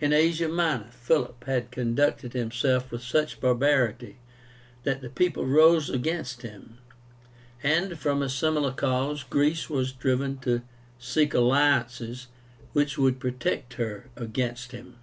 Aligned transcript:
In 0.00 0.12
Asia 0.12 0.48
Minor 0.48 0.90
Philip 0.90 1.44
had 1.44 1.70
conducted 1.70 2.32
himself 2.32 2.90
with 2.90 3.04
such 3.04 3.40
barbarity 3.40 4.16
that 4.82 5.00
the 5.00 5.08
people 5.08 5.46
rose 5.46 5.88
against 5.88 6.42
him; 6.42 6.78
and 7.62 7.96
from 7.96 8.20
a 8.20 8.28
similar 8.28 8.72
cause 8.72 9.22
Greece 9.22 9.70
was 9.70 9.92
driven 9.92 10.38
to 10.38 10.62
seek 10.98 11.34
alliances 11.34 12.26
which 12.72 12.98
would 12.98 13.20
protect 13.20 13.74
her 13.74 14.10
against 14.16 14.72
him. 14.72 14.96